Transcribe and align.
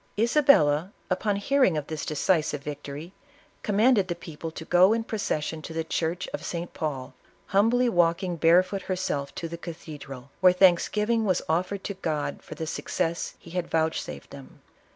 Isabella, 0.17 0.91
upon 1.11 1.35
hearing 1.35 1.77
of 1.77 1.85
this 1.85 2.07
decisive 2.07 2.63
victory, 2.63 3.13
com 3.61 3.77
manded 3.77 4.07
the 4.07 4.15
people 4.15 4.49
to 4.49 4.65
go 4.65 4.93
in 4.93 5.03
procession 5.03 5.61
to 5.61 5.73
the 5.73 5.83
church 5.83 6.27
of 6.29 6.43
St. 6.43 6.73
Paul, 6.73 7.13
humbly 7.45 7.87
walking 7.87 8.35
barefoot 8.35 8.81
herself 8.81 9.35
to 9.35 9.47
the 9.47 9.59
cathedral, 9.59 10.31
where 10.39 10.53
thanksgiving 10.53 11.23
was 11.25 11.43
oftered 11.47 11.83
to 11.83 11.93
God 11.93 12.41
for 12.41 12.55
'iccess 12.55 13.35
he 13.37 13.51
hud 13.51 13.67
vouchsafed 13.67 14.31
them. 14.31 14.61